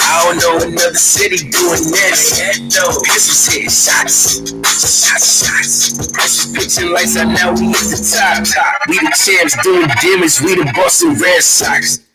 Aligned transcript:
I 0.00 0.24
don't 0.24 0.38
know 0.38 0.56
another 0.66 0.94
city 0.94 1.36
doing 1.50 1.90
this. 1.90 2.58
Though 2.74 2.92
shots, 3.68 4.40
shots, 4.84 5.46
shots. 5.46 6.82
Lights 6.82 7.16
out 7.16 7.28
now. 7.28 7.52
We 7.52 7.68
at 7.68 7.88
the 7.88 7.98
top. 8.04 8.88
We 8.88 8.98
the 8.98 9.10
champs 9.16 9.56
doing 9.62 9.88
damage. 10.02 10.40
We 10.40 10.54
the 10.56 10.70
Boston 10.74 11.14
Red 11.14 11.42
Sox. 11.42 12.07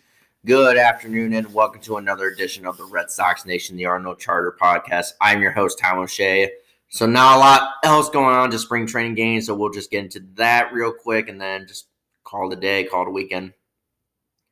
Good 0.45 0.75
afternoon 0.75 1.31
and 1.35 1.53
welcome 1.53 1.79
to 1.83 1.95
another 1.95 2.27
edition 2.27 2.65
of 2.65 2.75
the 2.75 2.83
Red 2.83 3.09
Sox 3.09 3.45
Nation, 3.45 3.77
the 3.77 3.85
Arnold 3.85 4.19
Charter 4.19 4.57
Podcast. 4.61 5.13
I'm 5.21 5.41
your 5.41 5.53
host, 5.53 5.79
Tom 5.79 5.99
O'Shea. 5.99 6.51
So 6.89 7.05
not 7.05 7.37
a 7.37 7.39
lot 7.39 7.75
else 7.85 8.09
going 8.09 8.35
on, 8.35 8.51
to 8.51 8.59
spring 8.59 8.85
training 8.85 9.15
games. 9.15 9.45
So 9.45 9.55
we'll 9.55 9.71
just 9.71 9.89
get 9.89 10.03
into 10.03 10.19
that 10.33 10.73
real 10.73 10.91
quick 10.91 11.29
and 11.29 11.39
then 11.39 11.65
just 11.65 11.87
call 12.25 12.51
it 12.51 12.57
a 12.57 12.59
day, 12.59 12.83
call 12.83 13.03
it 13.03 13.07
a 13.07 13.11
weekend. 13.11 13.53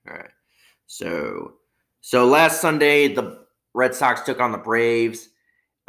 All 0.08 0.16
right. 0.16 0.30
So 0.88 1.56
so 2.00 2.26
last 2.26 2.62
Sunday, 2.62 3.14
the 3.14 3.44
Red 3.74 3.94
Sox 3.94 4.22
took 4.22 4.40
on 4.40 4.54
the 4.54 4.58
Braves 4.60 5.28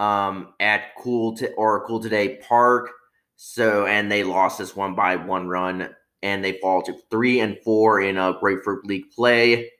um, 0.00 0.54
at 0.58 0.96
Cool 0.98 1.36
to, 1.36 1.52
or 1.52 1.86
Cool 1.86 2.00
Today 2.00 2.40
Park. 2.48 2.90
So 3.36 3.86
and 3.86 4.10
they 4.10 4.24
lost 4.24 4.58
this 4.58 4.74
one 4.74 4.96
by 4.96 5.14
one 5.14 5.46
run, 5.46 5.94
and 6.24 6.44
they 6.44 6.58
fall 6.58 6.82
to 6.82 6.98
three 7.08 7.38
and 7.38 7.56
four 7.60 8.00
in 8.00 8.16
a 8.16 8.36
Grapefruit 8.40 8.84
League 8.84 9.08
play. 9.12 9.70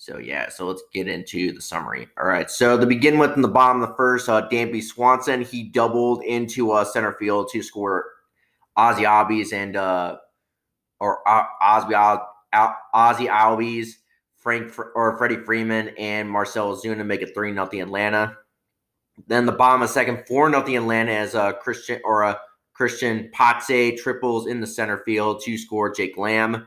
So 0.00 0.16
yeah, 0.16 0.48
so 0.48 0.66
let's 0.66 0.82
get 0.94 1.08
into 1.08 1.52
the 1.52 1.60
summary. 1.60 2.08
All 2.18 2.26
right, 2.26 2.50
so 2.50 2.80
to 2.80 2.86
begin 2.86 3.18
with, 3.18 3.36
in 3.36 3.42
the 3.42 3.48
bottom 3.48 3.82
of 3.82 3.90
the 3.90 3.94
first, 3.96 4.30
uh, 4.30 4.48
Dansby 4.48 4.82
Swanson 4.82 5.42
he 5.42 5.64
doubled 5.64 6.24
into 6.24 6.72
uh, 6.72 6.84
center 6.84 7.12
field 7.12 7.50
to 7.52 7.62
score 7.62 8.06
Ozzy 8.78 9.02
Albies 9.02 9.52
and 9.52 9.76
uh, 9.76 10.16
or 11.00 11.18
uh, 11.28 11.44
Ozzy 11.62 12.24
Ozzy 12.54 13.28
Albies, 13.28 13.88
Frank 14.36 14.72
or 14.94 15.18
Freddie 15.18 15.36
Freeman 15.36 15.90
and 15.98 16.30
Marcell 16.30 16.74
Ozuna 16.74 17.04
make 17.04 17.20
it 17.20 17.34
three 17.34 17.52
nothing 17.52 17.82
Atlanta. 17.82 18.38
Then 19.26 19.44
the 19.44 19.52
bottom 19.52 19.82
of 19.82 19.90
second, 19.90 20.24
four 20.26 20.48
nothing 20.48 20.78
Atlanta 20.78 21.12
as 21.12 21.34
a 21.34 21.52
Christian 21.60 22.00
or 22.04 22.22
a 22.22 22.40
Christian 22.72 23.28
Pache 23.34 23.96
triples 23.96 24.46
in 24.46 24.62
the 24.62 24.66
center 24.66 25.02
field 25.04 25.42
to 25.44 25.58
score 25.58 25.92
Jake 25.92 26.16
Lamb. 26.16 26.66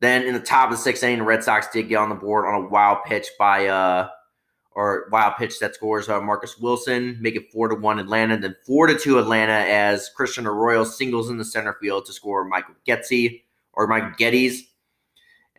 Then 0.00 0.24
in 0.24 0.34
the 0.34 0.40
top 0.40 0.70
of 0.70 0.76
the 0.76 0.82
sixth 0.82 1.02
inning, 1.02 1.18
the 1.18 1.24
Red 1.24 1.42
Sox 1.42 1.68
did 1.68 1.88
get 1.88 1.96
on 1.96 2.08
the 2.10 2.14
board 2.14 2.44
on 2.44 2.64
a 2.64 2.68
wild 2.68 2.98
pitch 3.06 3.26
by 3.38 3.66
uh 3.66 4.08
or 4.76 5.08
wild 5.10 5.36
pitch 5.38 5.58
that 5.58 5.74
scores 5.74 6.08
uh, 6.10 6.20
Marcus 6.20 6.58
Wilson, 6.58 7.16
make 7.18 7.34
it 7.34 7.50
four 7.50 7.66
to 7.68 7.74
one 7.74 7.98
Atlanta, 7.98 8.36
then 8.36 8.54
four 8.66 8.86
to 8.86 8.96
two 8.96 9.18
Atlanta 9.18 9.52
as 9.54 10.10
Christian 10.14 10.46
Arroyo 10.46 10.84
singles 10.84 11.30
in 11.30 11.38
the 11.38 11.46
center 11.46 11.78
field 11.80 12.04
to 12.04 12.12
score 12.12 12.44
Michael 12.44 12.74
Getzey 12.86 13.42
or 13.72 13.86
Michael 13.86 14.10
Gettys, 14.20 14.60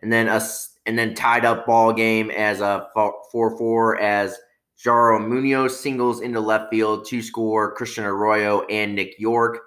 and 0.00 0.12
then 0.12 0.28
a 0.28 0.40
and 0.86 0.96
then 0.96 1.14
tied 1.14 1.44
up 1.44 1.66
ball 1.66 1.92
game 1.92 2.30
as 2.30 2.60
a 2.60 2.86
four 2.94 3.58
four 3.58 4.00
as 4.00 4.38
Yairo 4.86 5.26
Munoz 5.26 5.78
singles 5.78 6.20
into 6.20 6.38
left 6.38 6.70
field 6.70 7.04
to 7.06 7.20
score 7.20 7.74
Christian 7.74 8.04
Arroyo 8.04 8.64
and 8.66 8.94
Nick 8.94 9.18
Yorke, 9.18 9.58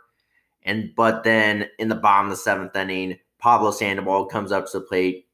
and 0.63 0.91
but 0.95 1.25
then 1.25 1.67
in 1.78 1.89
the 1.89 1.95
bottom 1.95 2.28
of 2.28 2.31
the 2.31 2.38
seventh 2.38 2.73
inning, 2.78 3.19
Pablo 3.42 3.72
Sandoval 3.72 4.25
comes 4.25 4.52
up 4.52 4.66
to 4.67 4.80
the 4.80 4.86
plate, 4.86 5.28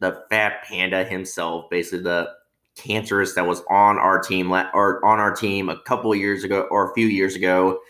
the 0.00 0.22
fat 0.30 0.64
panda 0.64 1.04
himself, 1.04 1.68
basically 1.70 2.02
the 2.02 2.30
cancerous 2.76 3.34
that 3.34 3.46
was 3.46 3.62
on 3.68 3.98
our 3.98 4.20
team 4.20 4.52
or 4.52 5.04
on 5.04 5.18
our 5.18 5.34
team 5.34 5.68
a 5.68 5.80
couple 5.82 6.14
years 6.14 6.44
ago 6.44 6.66
or 6.70 6.90
a 6.90 6.94
few 6.94 7.06
years 7.06 7.34
ago. 7.34 7.80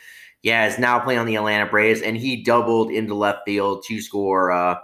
Yeah, 0.42 0.66
is 0.66 0.78
now 0.78 1.00
playing 1.00 1.20
on 1.20 1.26
the 1.26 1.36
Atlanta 1.36 1.66
Braves, 1.66 2.00
and 2.00 2.16
he 2.16 2.42
doubled 2.42 2.90
into 2.90 3.14
left 3.14 3.40
field 3.44 3.84
to 3.88 4.00
score 4.00 4.52
uh, 4.52 4.76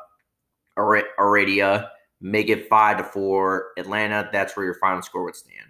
Heredia, 0.77 1.91
make 2.21 2.49
it 2.49 2.69
five 2.69 2.99
to 2.99 3.05
four. 3.05 3.69
Atlanta, 3.79 4.29
that's 4.33 4.57
where 4.57 4.67
your 4.67 4.75
final 4.75 5.01
score 5.01 5.25
would 5.25 5.37
stand. 5.37 5.69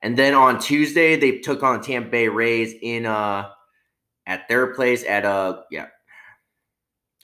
And 0.00 0.16
then 0.16 0.34
on 0.34 0.58
Tuesday, 0.58 1.16
they 1.16 1.38
took 1.38 1.62
on 1.62 1.80
the 1.80 1.86
Tampa 1.86 2.10
Bay 2.10 2.28
Rays 2.28 2.74
in 2.82 3.06
uh 3.06 3.50
at 4.26 4.48
their 4.48 4.74
place 4.74 5.04
at 5.04 5.24
uh 5.24 5.62
yeah, 5.70 5.86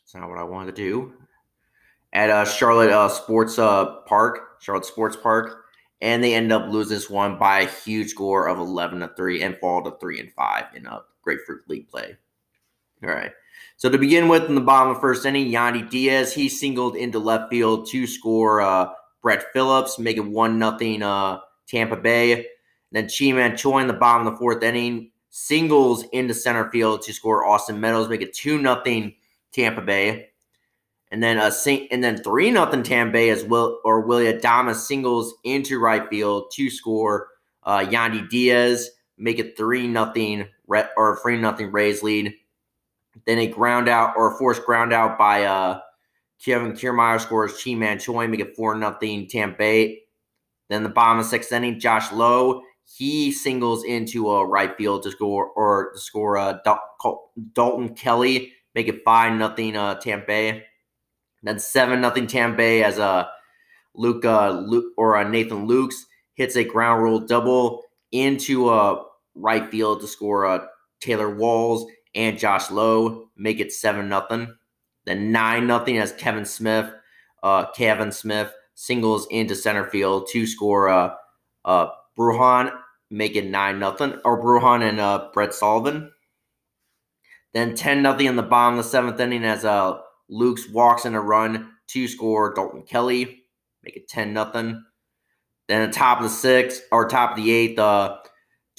it's 0.09 0.15
not 0.15 0.31
what 0.31 0.39
I 0.39 0.43
wanted 0.43 0.75
to 0.75 0.83
do 0.83 1.13
at 2.15 2.31
uh 2.31 2.47
Charlotte 2.47 2.89
uh 2.89 3.11
Sports 3.11 3.59
uh 3.59 3.97
Park, 4.07 4.63
Charlotte 4.63 4.87
Sports 4.87 5.17
Park 5.17 5.67
and 6.01 6.25
they 6.25 6.35
end 6.35 6.51
up 6.51 6.71
losing 6.71 6.97
this 6.97 7.11
one 7.11 7.39
by 7.39 7.61
a 7.61 7.69
huge 7.69 8.09
score 8.09 8.49
of 8.49 8.57
11 8.57 9.01
to 9.01 9.11
3 9.15 9.43
and 9.43 9.59
fall 9.59 9.83
to 9.83 9.99
3 10.01 10.21
and 10.21 10.33
5 10.33 10.65
in 10.77 10.87
a 10.87 11.03
grapefruit 11.21 11.69
league 11.69 11.89
play. 11.89 12.17
All 13.03 13.11
right. 13.11 13.33
So 13.77 13.91
to 13.91 13.99
begin 13.99 14.29
with, 14.29 14.45
in 14.45 14.55
the 14.55 14.61
bottom 14.63 14.91
of 14.91 14.97
the 14.97 15.01
first 15.01 15.27
inning, 15.27 15.51
Yandy 15.51 15.91
Diaz, 15.91 16.33
he 16.33 16.49
singled 16.49 16.97
into 16.97 17.19
left 17.19 17.51
field 17.51 17.87
to 17.91 18.07
score 18.07 18.63
uh, 18.63 18.91
Brett 19.23 19.45
Phillips, 19.53 19.99
make 19.99 20.17
it 20.17 20.25
1 20.25 20.59
nothing 20.59 21.03
uh, 21.03 21.41
Tampa 21.67 21.97
Bay. 21.97 22.33
And 22.33 22.45
then 22.93 23.09
Ji-Man 23.09 23.57
Choi 23.57 23.81
in 23.81 23.87
the 23.87 23.93
bottom 23.93 24.27
of 24.27 24.33
the 24.33 24.39
fourth 24.39 24.63
inning 24.63 25.11
singles 25.31 26.05
into 26.13 26.33
center 26.33 26.71
field 26.71 27.03
to 27.03 27.13
score 27.13 27.45
Austin 27.45 27.81
Meadows, 27.81 28.09
make 28.09 28.23
it 28.23 28.35
2 28.35 28.59
nothing 28.59 29.15
Tampa 29.53 29.81
Bay. 29.81 30.31
And 31.11 31.23
then 31.23 31.39
a 31.39 31.51
sing- 31.51 31.89
and 31.91 32.05
then 32.05 32.19
three 32.19 32.51
nothing 32.51 32.83
Tampa 32.83 33.13
Bay 33.13 33.31
as 33.31 33.45
Will 33.45 33.81
or 33.85 34.03
Willy 34.03 34.33
Adames 34.33 34.77
singles 34.77 35.35
into 35.45 35.79
right 35.79 36.09
field 36.09 36.51
to 36.55 36.69
score 36.71 37.29
uh, 37.63 37.79
Yandy 37.79 38.29
Diaz, 38.29 38.91
make 39.17 39.39
it 39.39 39.57
three 39.57 39.87
nothing 39.87 40.47
or 40.97 41.19
three 41.23 41.39
nothing 41.39 41.73
Rays 41.73 42.03
lead. 42.03 42.35
Then 43.27 43.39
a 43.39 43.47
ground 43.47 43.89
out 43.89 44.15
or 44.17 44.35
a 44.35 44.39
forced 44.39 44.65
ground 44.65 44.93
out 44.93 45.19
by 45.19 45.45
uh, 45.45 45.81
Kevin 46.45 46.73
Kiermaier 46.73 47.21
scores 47.21 47.63
Ji-Man 47.63 47.99
Choi, 47.99 48.29
make 48.29 48.41
it 48.41 48.55
four 48.55 48.75
nothing 48.75 49.27
Tampa 49.27 49.57
Bay. 49.57 50.03
Then 50.69 50.83
the 50.83 50.89
bottom 50.91 51.21
of 51.21 51.27
sixth 51.27 51.51
inning, 51.51 51.81
Josh 51.81 52.13
Lowe 52.13 52.63
he 52.97 53.31
singles 53.31 53.85
into 53.85 54.31
a 54.31 54.47
right 54.47 54.77
field 54.77 55.03
to 55.03 55.11
score 55.11 55.49
or 55.49 55.93
to 55.93 55.99
score 55.99 56.39
uh, 56.39 56.59
Dalton 57.53 57.95
Kelly, 57.95 58.53
make 58.75 58.89
it 58.89 59.05
five 59.05 59.37
nothing 59.39 59.77
uh, 59.77 59.95
Tampa 59.97 60.27
Bay. 60.27 60.65
Then 61.43 61.59
seven 61.59 62.01
nothing 62.01 62.27
Tampa 62.27 62.57
Bay 62.57 62.83
as 62.83 62.99
a 62.99 63.05
uh, 63.05 63.29
Luca 63.95 64.65
Luke 64.67 64.93
or 64.97 65.17
uh, 65.17 65.29
Nathan 65.29 65.67
Lukes 65.67 65.95
hits 66.35 66.57
a 66.57 66.65
ground 66.65 67.03
rule 67.03 67.19
double 67.21 67.83
into 68.13 68.69
a 68.69 68.93
uh, 68.93 69.03
right 69.35 69.69
field 69.71 70.01
to 70.01 70.07
score 70.07 70.47
uh, 70.47 70.67
Taylor 71.01 71.35
Walls 71.35 71.91
and 72.15 72.39
Josh 72.39 72.71
Lowe 72.71 73.29
make 73.37 73.61
it 73.61 73.73
seven 73.73 74.09
nothing. 74.09 74.55
Then 75.05 75.33
nine 75.33 75.67
nothing 75.67 75.99
as 75.99 76.13
Kevin 76.13 76.45
Smith, 76.45 76.91
uh, 77.43 77.71
Kevin 77.73 78.13
Smith 78.13 78.53
singles 78.75 79.27
into 79.31 79.55
center 79.55 79.89
field 79.89 80.29
to 80.33 80.47
score 80.47 80.89
uh, 80.89 81.15
uh, 81.65 81.89
Bruján, 82.19 82.71
make 83.11 83.37
it 83.37 83.47
nine 83.47 83.79
nothing, 83.79 84.19
or 84.25 84.43
Bruján 84.43 84.89
and 84.89 85.01
uh, 85.01 85.29
Brett 85.33 85.55
Sullivan. 85.55 86.11
Then 87.55 87.75
ten 87.75 88.03
nothing 88.03 88.27
in 88.27 88.37
the 88.37 88.43
bottom 88.43 88.79
of 88.79 88.85
the 88.85 88.91
seventh 88.91 89.21
inning 89.21 89.45
as 89.45 89.65
uh, 89.65 89.99
Lukes 90.31 90.71
walks 90.71 91.05
in 91.05 91.15
a 91.15 91.21
run 91.21 91.73
to 91.89 92.07
score 92.09 92.53
Dalton 92.55 92.83
Kelly, 92.83 93.45
make 93.83 93.97
it 93.97 94.09
10 94.09 94.33
nothing. 94.33 94.85
Then 95.69 95.89
the 95.89 95.93
top 95.93 96.19
of 96.19 96.25
the 96.25 96.31
sixth 96.31 96.83
or 96.93 97.09
top 97.09 97.31
of 97.31 97.37
the 97.37 97.51
eighth, 97.51 97.79
uh, 97.79 98.19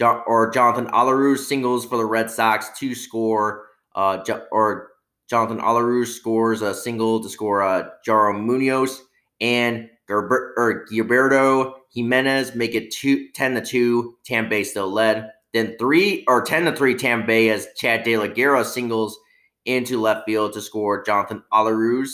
or 0.01 0.51
Jonathan 0.51 0.87
Arauz 0.87 1.39
singles 1.39 1.85
for 1.85 1.97
the 1.97 2.05
Red 2.05 2.29
Sox 2.31 2.69
to 2.79 2.95
score, 2.95 3.65
uh, 3.95 4.23
or 4.51 4.89
Jonathan 5.29 5.59
Arauz 5.59 6.07
scores 6.07 6.61
a 6.61 6.73
single 6.73 7.21
to 7.21 7.29
score 7.29 7.61
uh, 7.61 7.89
Yairo 8.07 8.39
Munoz 8.39 9.01
and 9.41 9.89
Gerber- 10.07 10.53
or 10.57 10.85
Gilberto 10.91 11.73
Jimenez 11.93 12.55
make 12.55 12.75
it 12.75 12.91
two, 12.91 13.29
10 13.33 13.55
to 13.55 13.61
2. 13.61 14.17
Tampa 14.25 14.49
Bay 14.49 14.63
still 14.63 14.91
led. 14.91 15.29
Then 15.53 15.75
three 15.79 16.23
or 16.27 16.43
10 16.43 16.65
to 16.65 16.75
3 16.75 16.95
Tampa 16.95 17.27
Bay 17.27 17.49
as 17.49 17.67
Chad 17.75 18.03
De 18.03 18.17
La 18.17 18.27
Guerra 18.27 18.63
singles 18.63 19.19
into 19.65 19.99
left 19.99 20.25
field 20.25 20.53
to 20.53 20.61
score 20.61 21.03
Jonathan 21.03 21.43
Arauz. 21.51 22.09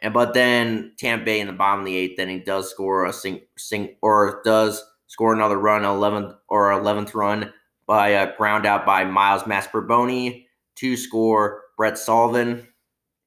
And 0.00 0.14
but 0.14 0.34
then 0.34 0.94
Tampa 0.98 1.24
Bay 1.24 1.40
in 1.40 1.46
the 1.46 1.52
bottom 1.52 1.80
of 1.80 1.86
the 1.86 1.96
eighth 1.96 2.18
inning 2.18 2.42
does 2.44 2.70
score 2.70 3.04
a 3.06 3.12
sing, 3.12 3.40
sing 3.56 3.96
or 4.02 4.40
does 4.44 4.82
score 5.06 5.32
another 5.32 5.58
run, 5.58 5.84
eleventh 5.84 6.34
or 6.48 6.72
eleventh 6.72 7.14
run 7.14 7.52
by 7.86 8.08
a 8.08 8.36
ground 8.36 8.66
out 8.66 8.86
by 8.86 9.04
Miles 9.04 9.42
Mastrobuoni 9.42 10.46
to 10.76 10.96
score 10.96 11.62
Brett 11.76 11.98
Sullivan. 11.98 12.66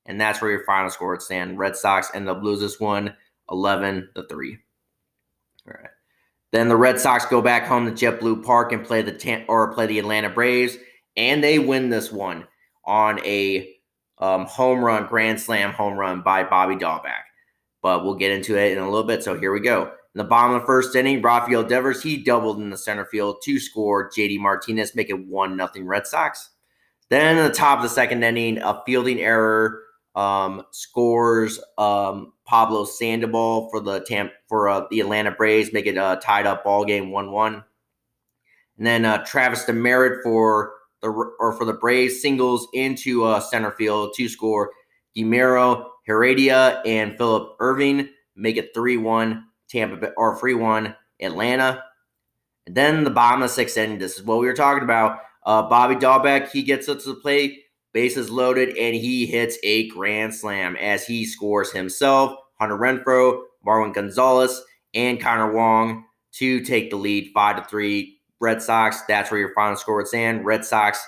And 0.05 0.19
that's 0.19 0.41
where 0.41 0.51
your 0.51 0.65
final 0.65 0.89
score 0.89 1.11
would 1.11 1.21
stand. 1.21 1.57
Red 1.57 1.75
Sox 1.75 2.09
end 2.13 2.29
up 2.29 2.41
lose 2.41 2.59
this 2.59 2.79
one 2.79 3.15
11 3.51 4.09
to 4.15 4.23
3. 4.27 4.57
All 5.67 5.73
right. 5.73 5.89
Then 6.53 6.69
the 6.69 6.77
Red 6.77 6.99
Sox 6.99 7.25
go 7.25 7.41
back 7.41 7.65
home 7.65 7.87
to 7.87 7.91
JetBlue 7.91 8.43
Park 8.43 8.71
and 8.71 8.85
play 8.85 9.01
the 9.01 9.43
or 9.47 9.73
play 9.73 9.87
the 9.87 9.97
Atlanta 9.97 10.29
Braves, 10.29 10.77
and 11.17 11.43
they 11.43 11.57
win 11.57 11.89
this 11.89 12.11
one 12.11 12.47
on 12.85 13.19
a 13.25 13.75
um, 14.19 14.45
home 14.45 14.85
run, 14.85 15.07
grand 15.07 15.41
slam 15.41 15.73
home 15.73 15.97
run 15.97 16.21
by 16.21 16.43
Bobby 16.43 16.75
Dalbec. 16.75 17.23
But 17.81 18.05
we'll 18.05 18.13
get 18.13 18.31
into 18.31 18.55
it 18.55 18.71
in 18.71 18.77
a 18.77 18.89
little 18.89 19.07
bit. 19.07 19.23
So 19.23 19.37
here 19.37 19.51
we 19.51 19.61
go. 19.61 19.85
In 19.85 20.19
the 20.19 20.23
bottom 20.25 20.55
of 20.55 20.61
the 20.61 20.67
first 20.67 20.95
inning, 20.95 21.23
Rafael 21.23 21.63
Devers, 21.63 22.03
he 22.03 22.17
doubled 22.17 22.59
in 22.59 22.69
the 22.69 22.77
center 22.77 23.05
field 23.05 23.37
to 23.45 23.59
score 23.59 24.11
JD 24.11 24.39
Martinez, 24.39 24.93
make 24.93 25.09
it 25.09 25.27
1 25.27 25.57
nothing 25.57 25.87
Red 25.87 26.05
Sox. 26.05 26.51
Then 27.09 27.35
in 27.35 27.43
the 27.43 27.51
top 27.51 27.79
of 27.79 27.83
the 27.83 27.89
second 27.89 28.23
inning, 28.23 28.59
a 28.59 28.79
fielding 28.85 29.19
error 29.19 29.81
um, 30.15 30.63
scores 30.71 31.59
um, 31.77 32.33
Pablo 32.45 32.85
Sandoval 32.85 33.69
for 33.69 33.79
the 33.79 34.01
Tamp 34.01 34.31
for 34.47 34.69
uh, 34.69 34.85
the 34.89 34.99
Atlanta 34.99 35.31
Braves, 35.31 35.73
make 35.73 35.85
it 35.85 35.97
a 35.97 36.19
tied 36.21 36.45
up 36.45 36.63
ball 36.63 36.85
game 36.85 37.11
1 37.11 37.31
1. 37.31 37.63
And 38.77 38.87
then 38.87 39.05
uh, 39.05 39.23
Travis 39.25 39.65
Demeritte 39.65 40.23
for 40.23 40.73
the 41.01 41.09
or 41.09 41.53
for 41.53 41.65
the 41.65 41.73
Braves 41.73 42.21
singles 42.21 42.67
into 42.73 43.23
uh, 43.23 43.39
center 43.39 43.71
field 43.71 44.13
to 44.15 44.29
score 44.29 44.71
Guillermo 45.15 45.91
Heredia 46.05 46.81
and 46.85 47.17
Phillip 47.17 47.55
Irving 47.59 48.09
make 48.35 48.57
it 48.57 48.73
3 48.73 48.97
1 48.97 49.45
Tampa 49.69 50.11
or 50.17 50.37
3 50.39 50.53
1 50.55 50.95
Atlanta. 51.21 51.83
And 52.65 52.75
then 52.75 53.03
the 53.03 53.09
bottom 53.09 53.41
of 53.41 53.49
the 53.49 53.53
sixth 53.53 53.77
inning, 53.77 53.99
this 53.99 54.17
is 54.17 54.23
what 54.23 54.39
we 54.39 54.47
were 54.47 54.53
talking 54.53 54.83
about. 54.83 55.19
Uh, 55.45 55.63
Bobby 55.63 55.95
Dalbec, 55.95 56.49
he 56.51 56.63
gets 56.63 56.87
up 56.87 57.01
to 57.01 57.09
the 57.09 57.19
plate, 57.19 57.62
bases 57.93 58.29
loaded, 58.29 58.69
and 58.77 58.95
he 58.95 59.25
hits 59.25 59.57
a 59.63 59.87
grand 59.89 60.33
slam 60.33 60.75
as 60.75 61.05
he 61.05 61.25
scores 61.25 61.71
himself, 61.71 62.35
Hunter 62.59 62.77
Renfroe, 62.77 63.43
Marwin 63.65 63.93
Gonzalez, 63.93 64.61
and 64.93 65.21
Connor 65.21 65.53
Wong 65.53 66.05
to 66.33 66.61
take 66.61 66.89
the 66.89 66.97
lead 66.97 67.31
5 67.33 67.63
to 67.63 67.69
3. 67.69 68.19
Red 68.39 68.61
Sox, 68.61 69.01
that's 69.07 69.31
where 69.31 69.39
your 69.39 69.53
final 69.53 69.77
score 69.77 69.97
would 69.97 70.07
stand. 70.07 70.43
Red 70.43 70.65
Sox 70.65 71.01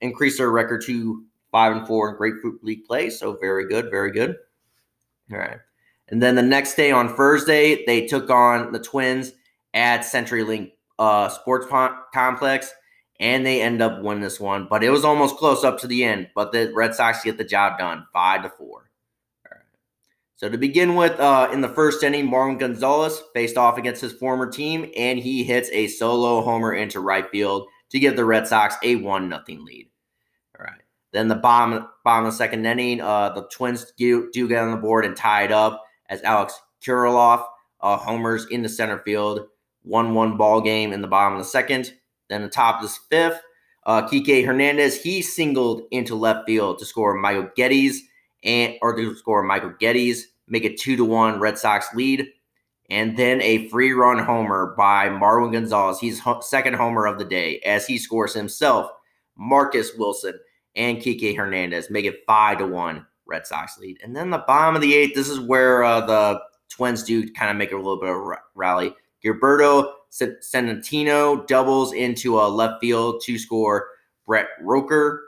increase 0.00 0.36
their 0.36 0.50
record 0.50 0.82
to 0.86 1.24
5 1.52 1.76
and 1.76 1.86
4 1.86 2.10
in 2.10 2.16
Grapefruit 2.16 2.62
League 2.62 2.84
play. 2.84 3.08
So 3.08 3.38
very 3.40 3.66
good, 3.66 3.90
very 3.90 4.10
good. 4.10 4.36
All 5.32 5.38
right. 5.38 5.58
And 6.08 6.22
then 6.22 6.34
the 6.34 6.42
next 6.42 6.74
day 6.74 6.90
on 6.90 7.16
Thursday, 7.16 7.84
they 7.86 8.06
took 8.06 8.28
on 8.28 8.72
the 8.72 8.78
Twins 8.78 9.32
at 9.72 10.00
CenturyLink 10.00 10.72
uh, 10.98 11.28
Sports 11.28 11.66
Complex 12.12 12.72
and 13.22 13.46
they 13.46 13.62
end 13.62 13.80
up 13.80 14.02
winning 14.02 14.20
this 14.22 14.40
one. 14.40 14.66
But 14.68 14.82
it 14.82 14.90
was 14.90 15.04
almost 15.04 15.36
close 15.36 15.62
up 15.62 15.78
to 15.78 15.86
the 15.86 16.04
end. 16.04 16.28
But 16.34 16.50
the 16.50 16.72
Red 16.74 16.94
Sox 16.94 17.22
get 17.22 17.38
the 17.38 17.44
job 17.44 17.78
done, 17.78 18.04
five 18.12 18.42
to 18.42 18.50
four. 18.50 18.90
So 20.34 20.48
to 20.48 20.58
begin 20.58 20.96
with, 20.96 21.20
uh, 21.20 21.50
in 21.52 21.60
the 21.60 21.68
first 21.68 22.02
inning, 22.02 22.28
Marwin 22.28 22.58
Gonzalez 22.58 23.22
faced 23.32 23.56
off 23.56 23.78
against 23.78 24.02
his 24.02 24.12
former 24.12 24.50
team, 24.50 24.90
and 24.96 25.20
he 25.20 25.44
hits 25.44 25.70
a 25.70 25.86
solo 25.86 26.42
homer 26.42 26.74
into 26.74 26.98
right 26.98 27.30
field 27.30 27.68
to 27.90 28.00
give 28.00 28.16
the 28.16 28.24
Red 28.24 28.48
Sox 28.48 28.74
a 28.82 28.96
one 28.96 29.28
nothing 29.28 29.64
lead. 29.64 29.88
All 30.58 30.64
right. 30.64 30.80
Then 31.12 31.28
the 31.28 31.36
bottom 31.36 31.86
bottom 32.04 32.26
of 32.26 32.32
the 32.32 32.36
second 32.36 32.66
inning, 32.66 33.00
uh, 33.00 33.28
the 33.34 33.46
Twins 33.52 33.92
do, 33.96 34.32
do 34.32 34.48
get 34.48 34.64
on 34.64 34.72
the 34.72 34.78
board 34.78 35.04
and 35.04 35.16
tie 35.16 35.44
it 35.44 35.52
up 35.52 35.84
as 36.08 36.20
Alex 36.22 36.60
Kirilloff 36.84 37.46
uh, 37.80 37.96
homers 37.96 38.46
in 38.50 38.62
the 38.62 38.68
center 38.68 38.98
field. 39.04 39.46
One 39.84 40.12
one 40.12 40.36
ball 40.36 40.60
game 40.60 40.92
in 40.92 41.02
the 41.02 41.08
bottom 41.08 41.34
of 41.34 41.38
the 41.38 41.48
second. 41.48 41.92
Then 42.32 42.42
the 42.42 42.48
top 42.48 42.82
of 42.82 42.88
the 42.88 42.98
fifth, 43.10 43.42
uh, 43.84 44.08
Kike 44.08 44.46
Hernandez, 44.46 45.02
he 45.02 45.20
singled 45.20 45.82
into 45.90 46.14
left 46.14 46.46
field 46.46 46.78
to 46.78 46.86
score 46.86 47.14
Michael 47.14 47.50
Gettys 47.58 47.96
and 48.42 48.74
or 48.80 48.96
to 48.96 49.14
score 49.16 49.42
Michael 49.42 49.74
Gettys, 49.80 50.22
make 50.48 50.64
it 50.64 50.80
two 50.80 50.96
to 50.96 51.04
one 51.04 51.38
Red 51.38 51.58
Sox 51.58 51.94
lead. 51.94 52.26
And 52.88 53.18
then 53.18 53.42
a 53.42 53.68
free 53.68 53.92
run 53.92 54.18
homer 54.18 54.74
by 54.78 55.08
Marwin 55.08 55.52
Gonzalez. 55.52 55.98
He's 55.98 56.22
second 56.40 56.74
homer 56.74 57.06
of 57.06 57.18
the 57.18 57.24
day 57.24 57.58
as 57.60 57.86
he 57.86 57.98
scores 57.98 58.32
himself, 58.32 58.90
Marcus 59.36 59.92
Wilson, 59.96 60.38
and 60.74 60.98
Kike 60.98 61.36
Hernandez, 61.36 61.90
make 61.90 62.06
it 62.06 62.24
five 62.26 62.58
to 62.58 62.66
one 62.66 63.06
Red 63.26 63.46
Sox 63.46 63.78
lead. 63.78 63.98
And 64.02 64.16
then 64.16 64.30
the 64.30 64.38
bottom 64.46 64.74
of 64.74 64.80
the 64.80 64.94
eighth, 64.94 65.14
this 65.14 65.28
is 65.28 65.38
where 65.38 65.84
uh, 65.84 66.00
the 66.00 66.40
Twins 66.70 67.02
do 67.02 67.30
kind 67.32 67.50
of 67.50 67.56
make 67.56 67.72
a 67.72 67.76
little 67.76 68.00
bit 68.00 68.08
of 68.08 68.16
a 68.16 68.36
rally. 68.54 68.94
Gilberto 69.22 69.92
Celestino 70.12 71.46
doubles 71.46 71.94
into 71.94 72.38
a 72.38 72.46
left 72.46 72.82
field 72.82 73.22
to 73.24 73.38
score 73.38 73.88
Brett 74.26 74.48
Rooker, 74.62 75.20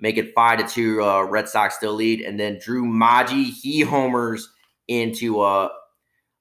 make 0.00 0.16
it 0.18 0.34
five 0.34 0.58
to 0.58 0.66
two. 0.66 1.02
Uh, 1.02 1.22
Red 1.22 1.48
Sox 1.48 1.76
still 1.76 1.92
lead, 1.94 2.22
and 2.22 2.40
then 2.40 2.58
Drew 2.60 2.84
Maggi 2.84 3.44
he 3.44 3.82
homers 3.82 4.48
into 4.88 5.44
a, 5.44 5.70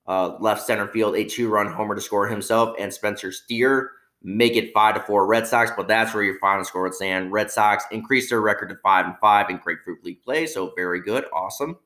a 0.07 0.35
left 0.39 0.65
center 0.65 0.87
field, 0.87 1.15
a 1.15 1.23
two-run 1.23 1.71
homer 1.71 1.93
to 1.93 2.01
score 2.01 2.27
himself, 2.27 2.75
and 2.79 2.91
Spencer 2.91 3.31
Steer 3.31 3.91
make 4.23 4.55
it 4.55 4.73
five 4.73 4.95
to 4.95 5.01
four 5.01 5.27
Red 5.27 5.45
Sox. 5.45 5.71
But 5.77 5.87
that's 5.87 6.13
where 6.13 6.23
your 6.23 6.39
final 6.39 6.65
score 6.65 6.83
would 6.83 6.95
stand. 6.95 7.31
Red 7.31 7.51
Sox 7.51 7.83
increase 7.91 8.29
their 8.29 8.41
record 8.41 8.69
to 8.69 8.75
five 8.77 9.05
and 9.05 9.15
five 9.21 9.49
in 9.51 9.57
Grapefruit 9.57 10.03
League 10.03 10.23
play, 10.23 10.47
so 10.47 10.73
very 10.75 11.01
good, 11.01 11.25
awesome. 11.31 11.77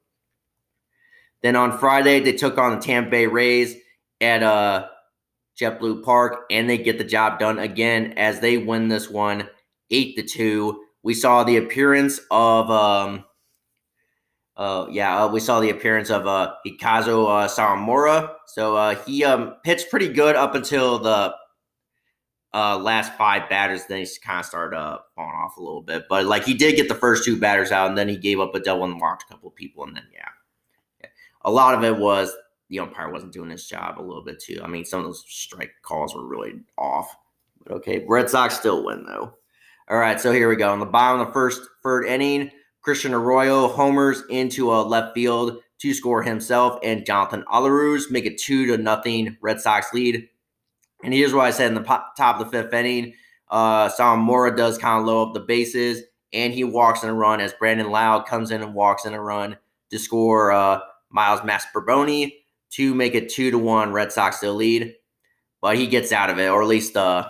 Then 1.41 1.57
on 1.57 1.77
Friday 1.77 2.21
they 2.21 2.33
took 2.33 2.57
on 2.57 2.71
the 2.71 2.81
Tampa 2.81 3.09
Bay 3.11 3.27
Rays 3.27 3.75
at 4.21 4.41
uh 4.43 4.87
JetBlue 5.59 6.03
Park, 6.03 6.45
and 6.49 6.69
they 6.69 6.77
get 6.77 6.97
the 6.97 7.03
job 7.03 7.39
done 7.39 7.59
again 7.59 8.13
as 8.17 8.39
they 8.39 8.57
win 8.57 8.87
this 8.87 9.09
one 9.09 9.49
eight 9.91 10.15
to 10.17 10.23
two. 10.23 10.81
We 11.03 11.13
saw 11.13 11.43
the 11.43 11.57
appearance 11.57 12.19
of 12.31 12.69
um, 12.71 13.25
uh, 14.57 14.87
yeah, 14.89 15.23
uh, 15.23 15.27
we 15.27 15.39
saw 15.39 15.59
the 15.59 15.69
appearance 15.69 16.09
of 16.09 16.27
uh, 16.27 16.53
Hikazu 16.65 17.27
uh, 17.27 17.47
Sawamura. 17.47 18.35
So 18.47 18.75
uh, 18.75 18.95
he 19.05 19.23
um, 19.23 19.55
pitched 19.63 19.89
pretty 19.89 20.07
good 20.07 20.35
up 20.35 20.55
until 20.55 20.99
the 20.99 21.35
uh, 22.53 22.77
last 22.77 23.13
five 23.17 23.49
batters. 23.49 23.85
Then 23.85 23.99
he 23.99 24.07
kind 24.23 24.39
of 24.39 24.45
started 24.45 24.77
uh, 24.77 24.99
falling 25.13 25.35
off 25.35 25.57
a 25.57 25.61
little 25.61 25.81
bit. 25.81 26.05
But 26.07 26.25
like 26.25 26.45
he 26.45 26.53
did 26.53 26.77
get 26.77 26.87
the 26.87 26.95
first 26.95 27.25
two 27.25 27.37
batters 27.37 27.71
out, 27.71 27.89
and 27.89 27.97
then 27.97 28.07
he 28.07 28.15
gave 28.15 28.39
up 28.39 28.55
a 28.55 28.59
double 28.59 28.85
and 28.85 28.99
walked 28.99 29.23
a 29.23 29.33
couple 29.33 29.49
people, 29.51 29.83
and 29.83 29.95
then 29.95 30.07
yeah, 30.13 30.29
yeah. 31.01 31.09
a 31.43 31.51
lot 31.51 31.75
of 31.75 31.83
it 31.83 31.97
was 31.97 32.33
the 32.69 32.79
umpire 32.79 33.11
wasn't 33.11 33.33
doing 33.33 33.49
his 33.49 33.67
job 33.67 33.99
a 33.99 34.01
little 34.01 34.23
bit 34.23 34.39
too. 34.39 34.59
I 34.63 34.67
mean, 34.67 34.85
some 34.85 34.99
of 34.99 35.05
those 35.05 35.23
strike 35.27 35.73
calls 35.81 36.15
were 36.15 36.25
really 36.25 36.61
off. 36.77 37.15
But 37.63 37.73
okay, 37.77 38.05
Red 38.07 38.29
Sox 38.29 38.57
still 38.57 38.83
win 38.85 39.05
though. 39.05 39.33
All 39.89 39.97
right, 39.97 40.19
so 40.19 40.31
here 40.31 40.49
we 40.49 40.55
go. 40.55 40.71
On 40.71 40.79
the 40.79 40.85
bottom 40.85 41.21
of 41.21 41.27
the 41.27 41.33
first 41.33 41.61
third 41.83 42.05
inning, 42.07 42.49
Christian 42.81 43.13
Arroyo 43.13 43.67
homers 43.67 44.23
into 44.29 44.71
a 44.71 44.81
left 44.81 45.13
field 45.13 45.59
to 45.79 45.93
score 45.93 46.23
himself 46.23 46.79
and 46.83 47.05
Jonathan 47.05 47.43
Arauz 47.51 48.09
make 48.09 48.25
it 48.25 48.39
two 48.39 48.65
to 48.67 48.77
nothing 48.77 49.37
Red 49.41 49.59
Sox 49.59 49.93
lead. 49.93 50.27
And 51.03 51.13
here's 51.13 51.33
what 51.33 51.45
I 51.45 51.51
said 51.51 51.67
in 51.67 51.75
the 51.75 51.83
top 51.83 52.39
of 52.39 52.39
the 52.39 52.45
fifth 52.45 52.73
inning. 52.73 53.13
Uh, 53.49 53.89
Sawamura 53.89 54.57
does 54.57 54.77
kind 54.79 54.99
of 54.99 55.05
low 55.05 55.27
up 55.27 55.33
the 55.33 55.39
bases, 55.39 56.01
and 56.33 56.51
he 56.53 56.63
walks 56.63 57.03
in 57.03 57.09
a 57.09 57.13
run 57.13 57.41
as 57.41 57.53
Brandon 57.53 57.91
Lowe 57.91 58.23
comes 58.27 58.49
in 58.49 58.63
and 58.63 58.73
walks 58.73 59.05
in 59.05 59.13
a 59.13 59.21
run 59.21 59.57
to 59.91 59.99
score 59.99 60.51
uh, 60.51 60.79
Miles 61.11 61.41
Mastrobuoni 61.41 62.33
to 62.75 62.93
make 62.93 63.15
it 63.15 63.29
two 63.29 63.51
to 63.51 63.57
one 63.57 63.91
Red 63.91 64.11
Sox 64.11 64.39
to 64.39 64.51
lead. 64.51 64.95
But 65.61 65.77
he 65.77 65.87
gets 65.87 66.11
out 66.11 66.29
of 66.29 66.39
it, 66.39 66.49
or 66.49 66.61
at 66.61 66.67
least 66.67 66.95
uh 66.95 67.29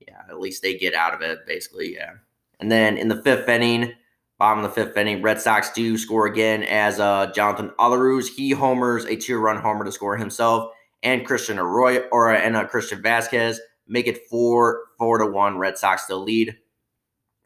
yeah, 0.00 0.22
at 0.28 0.40
least 0.40 0.62
they 0.62 0.76
get 0.76 0.94
out 0.94 1.14
of 1.14 1.22
it, 1.22 1.46
basically, 1.46 1.94
yeah. 1.94 2.12
And 2.60 2.70
then 2.70 2.96
in 2.96 3.08
the 3.08 3.22
fifth 3.22 3.48
inning, 3.48 3.92
bottom 4.38 4.64
of 4.64 4.74
the 4.74 4.84
fifth 4.84 4.96
inning, 4.96 5.22
Red 5.22 5.40
Sox 5.40 5.72
do 5.72 5.96
score 5.96 6.26
again 6.26 6.62
as 6.64 7.00
uh 7.00 7.32
Jonathan 7.34 7.70
Arauz, 7.78 8.28
he 8.28 8.50
homers 8.50 9.04
a 9.06 9.16
two-run 9.16 9.60
homer 9.60 9.84
to 9.84 9.92
score 9.92 10.16
himself, 10.16 10.70
and 11.02 11.26
Christian 11.26 11.58
Arroyo 11.58 12.06
or 12.12 12.32
and 12.32 12.56
uh, 12.56 12.66
Christian 12.66 13.02
Vazquez 13.02 13.58
make 13.86 14.06
it 14.06 14.26
four 14.28 14.80
four 14.98 15.18
to 15.18 15.26
one 15.26 15.58
Red 15.58 15.78
Sox 15.78 16.06
to 16.06 16.16
lead. 16.16 16.56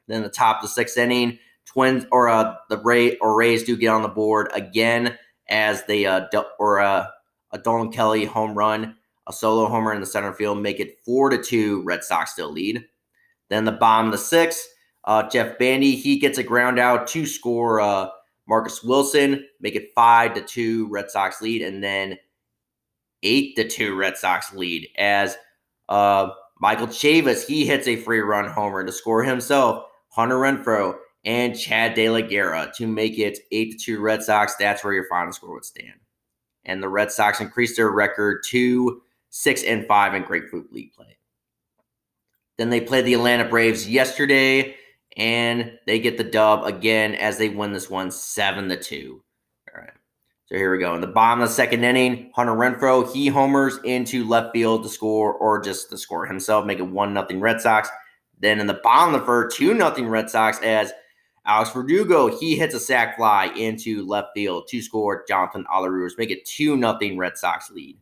Then 0.08 0.22
the 0.22 0.28
top 0.28 0.56
of 0.56 0.62
the 0.62 0.68
sixth 0.68 0.96
inning, 0.96 1.38
Twins 1.66 2.06
or 2.10 2.28
uh 2.28 2.54
the 2.68 2.78
Ray 2.78 3.16
or 3.18 3.36
Rays 3.36 3.62
do 3.62 3.76
get 3.76 3.88
on 3.88 4.02
the 4.02 4.08
board 4.08 4.50
again 4.54 5.18
as 5.48 5.84
the 5.86 6.06
uh, 6.06 6.26
or 6.58 6.80
uh, 6.80 7.06
a 7.52 7.58
Dalton 7.58 7.92
Kelly 7.92 8.24
home 8.24 8.54
run, 8.54 8.96
a 9.26 9.32
solo 9.32 9.66
homer 9.66 9.92
in 9.92 10.00
the 10.00 10.06
center 10.06 10.32
field, 10.32 10.58
make 10.60 10.80
it 10.80 10.98
four 11.04 11.30
to 11.30 11.42
two. 11.42 11.82
Red 11.82 12.04
Sox 12.04 12.32
still 12.32 12.52
lead. 12.52 12.84
Then 13.48 13.64
the 13.64 13.72
bottom 13.72 14.06
of 14.06 14.12
the 14.12 14.18
sixth, 14.18 14.66
uh, 15.04 15.28
Jeff 15.28 15.58
Bandy 15.58 15.96
he 15.96 16.18
gets 16.18 16.38
a 16.38 16.42
ground 16.42 16.78
out 16.78 17.06
to 17.08 17.26
score 17.26 17.80
uh, 17.80 18.08
Marcus 18.46 18.82
Wilson, 18.82 19.46
make 19.60 19.74
it 19.74 19.92
five 19.94 20.34
to 20.34 20.42
two. 20.42 20.88
Red 20.88 21.10
Sox 21.10 21.40
lead, 21.40 21.62
and 21.62 21.82
then 21.82 22.18
eight 23.22 23.56
to 23.56 23.68
two. 23.68 23.96
Red 23.96 24.16
Sox 24.16 24.52
lead 24.52 24.88
as 24.98 25.36
uh, 25.88 26.30
Michael 26.60 26.86
Chavis 26.86 27.46
he 27.46 27.66
hits 27.66 27.86
a 27.86 27.96
free 27.96 28.20
run 28.20 28.50
homer 28.50 28.84
to 28.84 28.92
score 28.92 29.22
himself. 29.22 29.84
Hunter 30.10 30.36
Renfroe 30.36 30.96
and 31.28 31.58
Chad 31.58 31.92
De 31.92 32.08
La 32.08 32.22
Guerra 32.22 32.72
to 32.76 32.86
make 32.86 33.18
it 33.18 33.38
8 33.52 33.72
to 33.72 33.78
2 33.78 34.00
Red 34.00 34.22
Sox. 34.22 34.56
That's 34.56 34.82
where 34.82 34.94
your 34.94 35.06
final 35.08 35.30
score 35.30 35.52
would 35.52 35.64
stand. 35.64 35.92
And 36.64 36.82
the 36.82 36.88
Red 36.88 37.12
Sox 37.12 37.40
increased 37.40 37.76
their 37.76 37.90
record 37.90 38.42
to 38.48 39.02
6 39.28 39.62
and 39.64 39.86
5 39.86 40.14
in 40.14 40.22
Grapefruit 40.22 40.72
League 40.72 40.94
play. 40.94 41.18
Then 42.56 42.70
they 42.70 42.80
played 42.80 43.04
the 43.04 43.12
Atlanta 43.12 43.44
Braves 43.44 43.86
yesterday 43.86 44.74
and 45.18 45.78
they 45.86 46.00
get 46.00 46.16
the 46.16 46.24
dub 46.24 46.64
again 46.64 47.14
as 47.14 47.36
they 47.36 47.50
win 47.50 47.72
this 47.72 47.90
one 47.90 48.10
7 48.10 48.66
to 48.70 48.76
2. 48.78 49.22
All 49.74 49.82
right. 49.82 49.92
So 50.46 50.54
here 50.54 50.72
we 50.72 50.78
go. 50.78 50.94
In 50.94 51.02
the 51.02 51.08
bottom 51.08 51.42
of 51.42 51.50
the 51.50 51.54
second 51.54 51.84
inning, 51.84 52.32
Hunter 52.34 52.54
Renfroe, 52.54 53.12
he 53.12 53.28
homers 53.28 53.78
into 53.84 54.26
left 54.26 54.54
field 54.54 54.82
to 54.82 54.88
score 54.88 55.34
or 55.34 55.60
just 55.60 55.90
to 55.90 55.98
score 55.98 56.24
himself, 56.24 56.64
make 56.64 56.78
it 56.78 56.86
1 56.86 57.12
nothing 57.12 57.38
Red 57.38 57.60
Sox. 57.60 57.90
Then 58.40 58.60
in 58.60 58.66
the 58.66 58.80
bottom 58.82 59.14
of 59.14 59.20
the 59.20 59.26
third, 59.26 59.52
2 59.52 59.74
nothing 59.74 60.08
Red 60.08 60.30
Sox 60.30 60.58
as 60.60 60.90
Alex 61.48 61.70
Verdugo, 61.70 62.28
he 62.38 62.56
hits 62.56 62.74
a 62.74 62.80
sac 62.80 63.16
fly 63.16 63.46
into 63.56 64.06
left 64.06 64.28
field 64.34 64.68
to 64.68 64.82
score 64.82 65.24
Jonathan 65.26 65.64
Arauz, 65.72 66.18
make 66.18 66.30
it 66.30 66.44
2 66.44 66.76
nothing 66.76 67.16
Red 67.16 67.38
Sox 67.38 67.70
lead. 67.70 67.96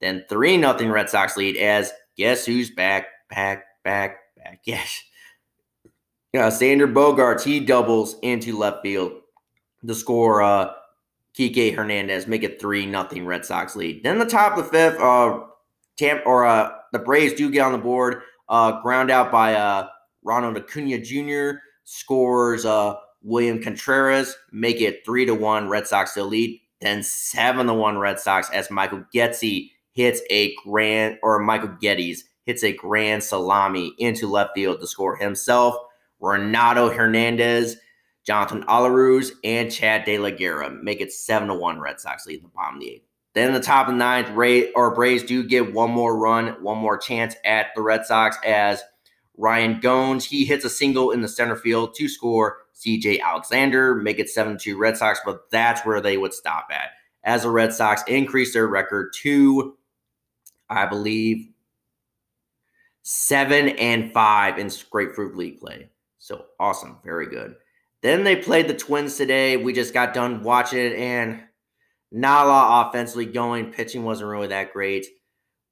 Then 0.00 0.24
3 0.28 0.56
nothing 0.56 0.90
Red 0.90 1.08
Sox 1.08 1.36
lead 1.36 1.56
as 1.56 1.92
guess 2.16 2.44
who's 2.44 2.68
back, 2.70 3.06
back, 3.30 3.64
back, 3.84 4.18
back. 4.36 4.60
Yes. 4.64 5.02
Yeah, 6.32 6.48
Xander 6.48 6.92
Bogaerts, 6.92 7.44
he 7.44 7.60
doubles 7.60 8.16
into 8.20 8.58
left 8.58 8.82
field 8.82 9.12
to 9.86 9.94
score 9.94 10.42
uh 10.42 10.72
Kike 11.38 11.74
Hernandez, 11.74 12.26
make 12.26 12.42
it 12.42 12.60
3 12.60 12.84
nothing 12.86 13.26
Red 13.26 13.44
Sox 13.44 13.76
lead. 13.76 14.02
Then 14.02 14.18
the 14.18 14.26
top 14.26 14.58
of 14.58 14.64
the 14.64 14.70
fifth, 14.70 15.00
uh 15.00 15.44
Tampa 15.96 16.24
or 16.24 16.44
uh 16.44 16.72
the 16.92 16.98
Braves 16.98 17.34
do 17.34 17.48
get 17.48 17.60
on 17.60 17.72
the 17.72 17.78
board, 17.78 18.22
uh 18.48 18.80
ground 18.82 19.12
out 19.12 19.30
by 19.30 19.54
uh 19.54 19.86
Ronald 20.24 20.56
Acuna 20.56 20.98
Jr. 20.98 21.58
scores 21.86 22.66
uh 22.66 22.96
William 23.22 23.60
Contreras, 23.60 24.36
make 24.52 24.80
it 24.80 25.04
three 25.04 25.26
to 25.26 25.34
one. 25.34 25.68
Red 25.68 25.86
Sox 25.86 26.12
still 26.12 26.26
lead. 26.26 26.60
Then 26.80 27.02
seven 27.02 27.66
to 27.66 27.74
one 27.74 27.98
Red 27.98 28.20
Sox 28.20 28.50
as 28.50 28.70
Michael 28.70 29.02
Getzey 29.12 29.70
hits 29.92 30.20
a 30.30 30.54
grand 30.64 31.18
or 31.22 31.38
Michael 31.40 31.70
Gettys 31.82 32.20
hits 32.44 32.62
a 32.62 32.72
grand 32.72 33.24
salami 33.24 33.94
into 33.98 34.28
left 34.28 34.52
field 34.54 34.80
to 34.80 34.86
score 34.86 35.16
himself. 35.16 35.74
Renato 36.20 36.88
Hernandez, 36.90 37.76
Jonathan 38.24 38.62
Arauz, 38.64 39.32
and 39.42 39.72
Chad 39.72 40.04
De 40.04 40.18
La 40.18 40.30
Guerra 40.30 40.70
make 40.70 41.00
it 41.00 41.12
seven 41.12 41.48
to 41.48 41.54
one. 41.54 41.80
Red 41.80 41.98
Sox 41.98 42.26
lead 42.26 42.38
in 42.38 42.42
the 42.44 42.48
bottom 42.50 42.76
of 42.76 42.80
the 42.80 42.90
eighth. 42.90 43.06
Then 43.34 43.48
in 43.48 43.54
the 43.54 43.60
top 43.60 43.88
of 43.88 43.94
the 43.94 43.98
ninth, 43.98 44.30
Ray 44.30 44.72
or 44.72 44.94
Braves 44.94 45.24
do 45.24 45.42
get 45.42 45.74
one 45.74 45.90
more 45.90 46.16
run, 46.16 46.62
one 46.62 46.78
more 46.78 46.96
chance 46.96 47.34
at 47.44 47.66
the 47.74 47.82
Red 47.82 48.06
Sox 48.06 48.36
as 48.46 48.82
Ryan 49.36 49.80
Goins 49.80 50.24
he 50.24 50.44
hits 50.44 50.64
a 50.64 50.70
single 50.70 51.10
in 51.10 51.20
the 51.20 51.28
center 51.28 51.56
field 51.56 51.94
to 51.96 52.08
score 52.08 52.58
CJ 52.74 53.20
Alexander, 53.20 53.94
make 53.94 54.18
it 54.18 54.28
7 54.28 54.58
2 54.58 54.76
Red 54.76 54.96
Sox, 54.96 55.20
but 55.24 55.50
that's 55.50 55.84
where 55.84 56.00
they 56.00 56.16
would 56.16 56.34
stop 56.34 56.68
at. 56.70 56.90
As 57.24 57.42
the 57.42 57.50
Red 57.50 57.72
Sox 57.72 58.02
increase 58.06 58.52
their 58.52 58.66
record 58.66 59.12
to, 59.22 59.76
I 60.68 60.86
believe, 60.86 61.48
7 63.02 63.70
and 63.70 64.12
5 64.12 64.58
in 64.58 64.70
Grapefruit 64.90 65.36
League 65.36 65.60
play. 65.60 65.88
So 66.18 66.46
awesome. 66.58 66.98
Very 67.04 67.28
good. 67.28 67.56
Then 68.02 68.24
they 68.24 68.36
played 68.36 68.68
the 68.68 68.74
Twins 68.74 69.16
today. 69.16 69.56
We 69.56 69.72
just 69.72 69.94
got 69.94 70.14
done 70.14 70.42
watching 70.42 70.78
it, 70.80 70.92
and 70.94 71.40
not 72.12 72.46
a 72.46 72.48
lot 72.48 72.88
offensively 72.88 73.26
going. 73.26 73.72
Pitching 73.72 74.04
wasn't 74.04 74.30
really 74.30 74.48
that 74.48 74.72
great. 74.72 75.06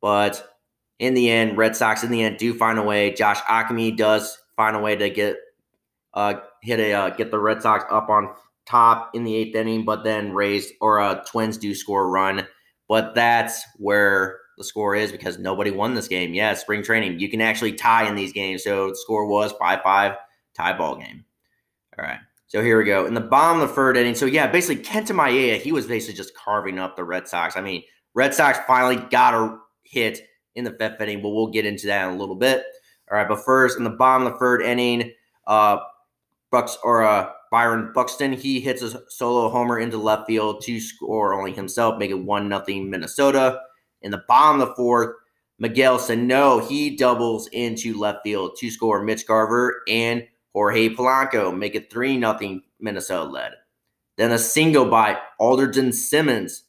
But 0.00 0.53
in 0.98 1.14
the 1.14 1.30
end, 1.30 1.56
Red 1.56 1.76
Sox 1.76 2.02
in 2.02 2.10
the 2.10 2.22
end 2.22 2.38
do 2.38 2.54
find 2.54 2.78
a 2.78 2.82
way. 2.82 3.12
Josh 3.12 3.40
Ockimey 3.42 3.96
does 3.96 4.38
find 4.56 4.76
a 4.76 4.80
way 4.80 4.96
to 4.96 5.10
get 5.10 5.36
uh, 6.14 6.34
hit 6.62 6.80
a 6.80 6.92
uh, 6.92 7.10
get 7.10 7.30
the 7.30 7.38
Red 7.38 7.62
Sox 7.62 7.84
up 7.90 8.08
on 8.08 8.34
top 8.66 9.10
in 9.14 9.24
the 9.24 9.34
eighth 9.34 9.54
inning, 9.54 9.84
but 9.84 10.04
then 10.04 10.32
raised 10.32 10.72
or 10.80 11.00
uh, 11.00 11.16
Twins 11.24 11.58
do 11.58 11.74
score 11.74 12.04
a 12.04 12.06
run. 12.06 12.46
But 12.88 13.14
that's 13.14 13.64
where 13.76 14.38
the 14.56 14.64
score 14.64 14.94
is 14.94 15.10
because 15.10 15.38
nobody 15.38 15.70
won 15.70 15.94
this 15.94 16.08
game. 16.08 16.34
Yeah, 16.34 16.54
spring 16.54 16.82
training. 16.82 17.18
You 17.18 17.28
can 17.28 17.40
actually 17.40 17.72
tie 17.72 18.06
in 18.06 18.14
these 18.14 18.32
games. 18.32 18.62
So 18.62 18.90
the 18.90 18.96
score 18.96 19.26
was 19.26 19.52
5 19.58 19.80
5 19.82 20.16
tie 20.54 20.78
ball 20.78 20.96
game. 20.96 21.24
All 21.98 22.04
right. 22.04 22.20
So 22.46 22.62
here 22.62 22.78
we 22.78 22.84
go. 22.84 23.06
In 23.06 23.14
the 23.14 23.20
bottom 23.20 23.60
of 23.60 23.68
the 23.68 23.74
third 23.74 23.96
inning. 23.96 24.14
So 24.14 24.26
yeah, 24.26 24.46
basically 24.46 24.84
Kenta 24.84 25.08
Maeda, 25.08 25.60
he 25.60 25.72
was 25.72 25.86
basically 25.86 26.14
just 26.14 26.36
carving 26.36 26.78
up 26.78 26.94
the 26.94 27.04
Red 27.04 27.26
Sox. 27.26 27.56
I 27.56 27.60
mean, 27.60 27.82
Red 28.14 28.32
Sox 28.34 28.58
finally 28.66 28.96
got 29.10 29.34
a 29.34 29.58
hit 29.82 30.20
in 30.54 30.64
the 30.64 30.72
fifth 30.72 31.00
inning, 31.00 31.22
but 31.22 31.30
we'll 31.30 31.48
get 31.48 31.66
into 31.66 31.86
that 31.86 32.08
in 32.08 32.14
a 32.14 32.18
little 32.18 32.34
bit. 32.34 32.64
All 33.10 33.18
right, 33.18 33.28
but 33.28 33.44
first 33.44 33.78
in 33.78 33.84
the 33.84 33.90
bottom 33.90 34.26
of 34.26 34.32
the 34.32 34.38
third 34.38 34.62
inning, 34.62 35.12
uh, 35.46 35.78
Bucks 36.50 36.78
or 36.84 37.04
uh, 37.04 37.30
Byron 37.50 37.92
Buxton, 37.94 38.32
he 38.32 38.60
hits 38.60 38.82
a 38.82 39.02
solo 39.10 39.48
homer 39.48 39.78
into 39.78 39.98
left 39.98 40.26
field 40.26 40.62
to 40.62 40.80
score 40.80 41.34
only 41.34 41.52
himself, 41.52 41.98
make 41.98 42.10
it 42.10 42.14
one 42.14 42.48
nothing 42.48 42.88
Minnesota. 42.88 43.60
In 44.02 44.10
the 44.10 44.24
bottom 44.28 44.60
of 44.60 44.68
the 44.68 44.74
fourth, 44.74 45.14
Miguel 45.58 45.98
Sano, 45.98 46.58
he 46.58 46.96
doubles 46.96 47.48
into 47.48 47.98
left 47.98 48.20
field 48.22 48.56
to 48.58 48.70
score 48.70 49.02
Mitch 49.02 49.26
Garver 49.26 49.82
and 49.88 50.26
Jorge 50.52 50.88
Polanco, 50.90 51.56
make 51.56 51.74
it 51.74 51.90
three 51.90 52.16
nothing 52.16 52.62
Minnesota 52.80 53.30
led. 53.30 53.52
Then 54.16 54.32
a 54.32 54.38
single 54.38 54.86
by 54.86 55.18
Andrelton 55.40 55.92
Simmons, 55.92 56.63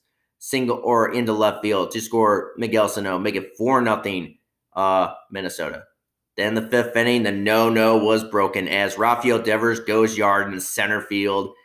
single 0.46 0.80
or 0.84 1.12
into 1.12 1.34
left 1.34 1.64
field 1.64 1.90
to 1.90 2.00
score 2.00 2.52
Miguel 2.56 2.88
Sano, 2.88 3.18
make 3.18 3.36
it 3.36 3.58
four 3.58 3.82
nothing 3.82 4.38
uh, 4.74 5.12
Minnesota. 5.32 5.86
Then 6.38 6.54
the 6.54 6.70
fifth 6.70 6.96
inning, 6.96 7.24
the 7.24 7.32
no-no 7.32 7.98
was 7.98 8.24
broken 8.26 8.68
as 8.68 9.00
Rafael 9.00 9.40
Devers 9.40 9.80
goes 9.80 10.16
yard 10.16 10.54
in 10.54 10.60
center 10.62 11.02
field, 11.02 11.56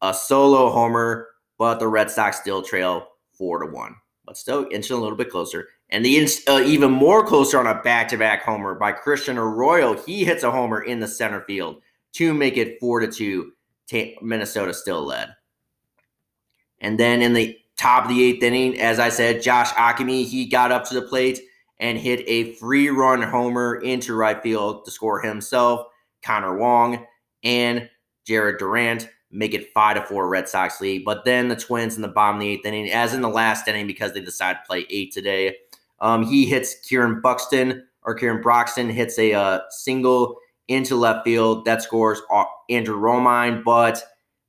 a 0.00 0.14
solo 0.14 0.70
homer, 0.70 1.26
but 1.58 1.80
the 1.80 1.88
Red 1.88 2.12
Sox 2.12 2.38
still 2.38 2.62
trail 2.62 3.08
four 3.32 3.58
to 3.58 3.72
one, 3.72 3.96
but 4.24 4.36
still 4.36 4.68
inching 4.70 4.96
a 4.96 5.00
little 5.00 5.18
bit 5.18 5.30
closer. 5.30 5.66
And 5.90 6.04
the 6.04 6.28
uh, 6.46 6.60
even 6.64 6.92
more 6.92 7.26
closer 7.26 7.58
on 7.58 7.66
a 7.66 7.82
back-to-back 7.82 8.44
homer 8.44 8.76
by 8.76 8.92
Christian 8.92 9.36
Arroyo. 9.36 10.00
He 10.00 10.24
hits 10.24 10.44
a 10.44 10.52
homer 10.52 10.82
in 10.82 11.00
the 11.00 11.08
center 11.08 11.40
field 11.40 11.82
to 12.12 12.32
make 12.32 12.56
it 12.56 12.78
four 12.78 13.00
to 13.00 13.08
two. 13.08 13.52
Minnesota 14.22 14.74
still 14.74 15.04
led. 15.04 15.34
And 16.80 17.00
then 17.00 17.22
in 17.22 17.32
the 17.32 17.58
top 17.78 18.04
of 18.04 18.08
the 18.10 18.22
eighth 18.22 18.42
inning, 18.42 18.78
as 18.80 18.98
I 18.98 19.08
said, 19.08 19.42
Josh 19.42 19.70
Ockimey 19.70 20.24
he 20.24 20.46
got 20.46 20.72
up 20.72 20.84
to 20.88 20.94
the 20.94 21.02
plate 21.02 21.40
and 21.80 21.98
hit 21.98 22.24
a 22.26 22.54
free 22.54 22.88
run 22.88 23.22
homer 23.22 23.76
into 23.76 24.14
right 24.14 24.42
field 24.42 24.84
to 24.84 24.90
score 24.90 25.20
himself, 25.20 25.86
Connor 26.22 26.56
Wong, 26.56 27.06
and 27.44 27.88
Jared 28.26 28.58
Durant 28.58 29.08
make 29.30 29.54
it 29.54 29.72
five 29.72 29.96
to 29.96 30.02
four 30.02 30.28
Red 30.28 30.48
Sox 30.48 30.80
lead. 30.80 31.04
But 31.04 31.24
then 31.24 31.48
the 31.48 31.56
Twins 31.56 31.96
in 31.96 32.02
the 32.02 32.08
bottom 32.08 32.36
of 32.36 32.40
the 32.40 32.48
eighth 32.48 32.66
inning, 32.66 32.90
as 32.90 33.14
in 33.14 33.22
the 33.22 33.28
last 33.28 33.68
inning, 33.68 33.86
because 33.86 34.12
they 34.12 34.20
decided 34.20 34.58
to 34.60 34.66
play 34.66 34.86
eight 34.90 35.12
today. 35.12 35.56
Um, 36.00 36.24
he 36.24 36.46
hits 36.46 36.74
Kieran 36.80 37.20
Buxton 37.20 37.86
or 38.02 38.14
Kieran 38.14 38.40
Broxton 38.40 38.88
hits 38.88 39.18
a 39.18 39.34
uh, 39.34 39.60
single 39.70 40.38
into 40.68 40.96
left 40.96 41.24
field 41.24 41.64
that 41.64 41.82
scores 41.82 42.20
Andrew 42.70 42.98
Romine, 42.98 43.62
but 43.62 44.02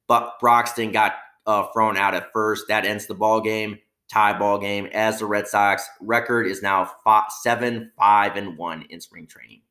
but 0.07 0.39
Broxton 0.39 0.91
got 0.91 1.13
uh, 1.49 1.67
thrown 1.73 1.97
out 1.97 2.13
at 2.13 2.31
first. 2.31 2.65
That 2.67 2.85
ends 2.85 3.07
the 3.07 3.15
ball 3.15 3.41
game 3.41 3.79
tie 4.09 4.37
ball 4.37 4.57
game 4.57 4.87
as 4.87 5.19
the 5.19 5.25
Red 5.25 5.47
Sox 5.47 5.87
record 6.01 6.47
is 6.47 6.61
now 6.61 6.91
five, 7.03 7.25
seven, 7.41 7.91
five, 7.97 8.35
and 8.35 8.57
one 8.57 8.85
in 8.89 8.99
spring 8.99 9.27
training. 9.27 9.61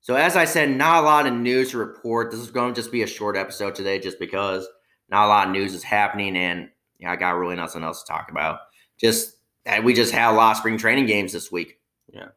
So, 0.00 0.16
as 0.16 0.36
I 0.36 0.44
said, 0.44 0.70
not 0.70 1.02
a 1.02 1.06
lot 1.06 1.26
of 1.26 1.32
news 1.32 1.70
to 1.70 1.78
report. 1.78 2.30
This 2.30 2.40
is 2.40 2.50
going 2.50 2.74
to 2.74 2.80
just 2.80 2.92
be 2.92 3.02
a 3.02 3.06
short 3.06 3.36
episode 3.36 3.74
today, 3.74 3.98
just 3.98 4.18
because 4.18 4.66
not 5.08 5.26
a 5.26 5.28
lot 5.28 5.46
of 5.46 5.52
news 5.52 5.72
is 5.74 5.82
happening, 5.82 6.36
and 6.36 6.68
yeah, 6.98 7.12
I 7.12 7.16
got 7.16 7.36
really 7.36 7.56
nothing 7.56 7.82
else 7.82 8.02
to 8.02 8.12
talk 8.12 8.30
about. 8.30 8.60
Just 8.98 9.36
that 9.64 9.82
we 9.82 9.94
just 9.94 10.12
had 10.12 10.30
a 10.30 10.36
lot 10.36 10.52
of 10.52 10.56
spring 10.58 10.76
training 10.76 11.06
games 11.06 11.32
this 11.32 11.50
week. 11.50 11.78
Yeah, 12.12 12.28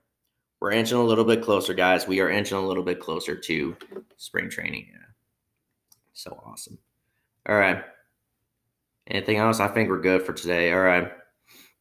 we're 0.61 0.71
inching 0.71 0.97
a 0.97 1.03
little 1.03 1.25
bit 1.25 1.43
closer, 1.43 1.73
guys. 1.73 2.07
We 2.07 2.21
are 2.21 2.29
inching 2.29 2.57
a 2.57 2.65
little 2.65 2.83
bit 2.83 3.01
closer 3.01 3.35
to 3.35 3.75
spring 4.15 4.49
training. 4.49 4.87
Yeah, 4.89 5.05
so 6.13 6.41
awesome. 6.45 6.77
All 7.49 7.55
right. 7.55 7.83
Anything 9.09 9.37
else? 9.37 9.59
I 9.59 9.67
think 9.67 9.89
we're 9.89 10.01
good 10.01 10.23
for 10.23 10.33
today. 10.33 10.71
All 10.73 10.81
right. 10.81 11.11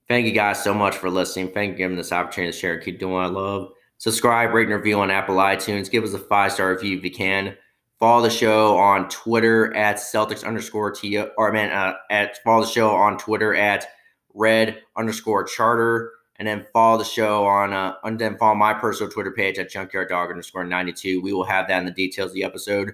Thank 0.08 0.26
you 0.26 0.32
guys 0.32 0.62
so 0.62 0.72
much 0.72 0.96
for 0.96 1.10
listening. 1.10 1.50
Thank 1.50 1.70
you 1.70 1.74
for 1.74 1.78
giving 1.78 1.96
this 1.96 2.12
opportunity 2.12 2.52
to 2.52 2.58
share. 2.58 2.80
Keep 2.80 3.00
doing 3.00 3.14
what 3.14 3.24
I 3.24 3.28
love. 3.28 3.72
Subscribe, 3.98 4.52
rate, 4.52 4.68
and 4.68 4.76
review 4.76 5.00
on 5.00 5.10
Apple 5.10 5.36
iTunes. 5.36 5.90
Give 5.90 6.04
us 6.04 6.12
a 6.12 6.18
five 6.18 6.52
star 6.52 6.70
review 6.70 6.96
if 6.98 7.04
you 7.04 7.10
can. 7.10 7.56
Follow 7.98 8.22
the 8.22 8.30
show 8.30 8.76
on 8.76 9.08
Twitter 9.08 9.74
at 9.74 9.96
Celtics 9.96 10.44
underscore 10.46 10.92
T 10.92 11.18
or 11.18 11.50
man 11.50 11.72
uh, 11.72 11.94
at 12.10 12.42
follow 12.44 12.62
the 12.62 12.70
show 12.70 12.94
on 12.94 13.18
Twitter 13.18 13.54
at 13.54 13.86
Red 14.34 14.82
underscore 14.96 15.44
Charter, 15.44 16.12
and 16.36 16.46
then 16.46 16.66
follow 16.74 16.98
the 16.98 17.04
show 17.04 17.46
on 17.46 17.72
uh, 17.72 17.94
and 18.04 18.18
then 18.18 18.36
follow 18.36 18.54
my 18.54 18.74
personal 18.74 19.10
Twitter 19.10 19.32
page 19.32 19.58
at 19.58 19.70
Junkyard 19.70 20.10
Dog 20.10 20.28
underscore 20.28 20.64
ninety 20.64 20.92
two. 20.92 21.22
We 21.22 21.32
will 21.32 21.44
have 21.44 21.68
that 21.68 21.78
in 21.78 21.86
the 21.86 21.90
details 21.90 22.30
of 22.30 22.34
the 22.34 22.44
episode, 22.44 22.92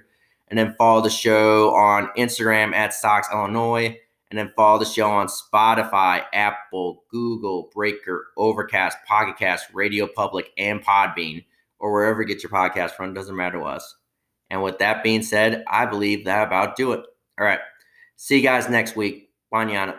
and 0.48 0.58
then 0.58 0.76
follow 0.78 1.02
the 1.02 1.10
show 1.10 1.74
on 1.74 2.08
Instagram 2.16 2.72
at 2.72 2.94
Sox 2.94 3.26
Illinois 3.32 3.98
and 4.32 4.38
then 4.38 4.50
follow 4.56 4.78
the 4.78 4.86
show 4.86 5.10
on 5.10 5.26
Spotify, 5.26 6.24
Apple, 6.32 7.04
Google, 7.10 7.70
Breaker, 7.74 8.28
Overcast, 8.38 8.96
Pocket 9.06 9.60
Radio 9.74 10.06
Public, 10.06 10.48
and 10.56 10.82
Podbean, 10.82 11.44
or 11.78 11.92
wherever 11.92 12.22
you 12.22 12.28
get 12.28 12.42
your 12.42 12.50
podcast 12.50 12.92
from. 12.92 13.12
Doesn't 13.12 13.36
matter 13.36 13.58
to 13.58 13.64
us. 13.66 13.94
And 14.48 14.62
with 14.62 14.78
that 14.78 15.02
being 15.02 15.20
said, 15.22 15.64
I 15.68 15.84
believe 15.84 16.24
that 16.24 16.46
about 16.46 16.76
do 16.76 16.92
it. 16.92 17.04
All 17.38 17.44
right. 17.44 17.60
See 18.16 18.36
you 18.36 18.42
guys 18.42 18.70
next 18.70 18.96
week. 18.96 19.28
Banyana. 19.52 19.98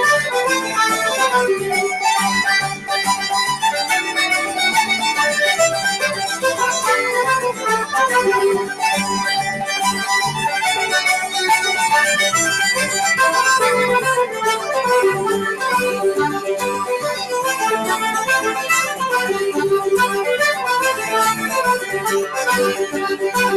Música 22.33 23.50